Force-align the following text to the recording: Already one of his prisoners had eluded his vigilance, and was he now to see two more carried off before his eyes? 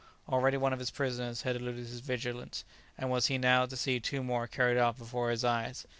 Already 0.27 0.57
one 0.57 0.73
of 0.73 0.79
his 0.79 0.89
prisoners 0.89 1.43
had 1.43 1.55
eluded 1.55 1.85
his 1.85 1.99
vigilance, 1.99 2.65
and 2.97 3.11
was 3.11 3.27
he 3.27 3.37
now 3.37 3.67
to 3.67 3.77
see 3.77 3.99
two 3.99 4.23
more 4.23 4.47
carried 4.47 4.79
off 4.79 4.97
before 4.97 5.29
his 5.29 5.45
eyes? 5.45 5.85